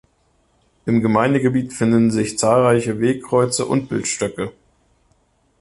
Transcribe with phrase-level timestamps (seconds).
[0.87, 4.51] Im Gemeindegebiet finden sich zahlreiche Wegkreuze und Bildstöcke.